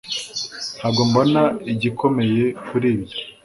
[0.77, 1.41] Ntabwo mbona
[1.73, 3.17] igikomeye kuri ibyo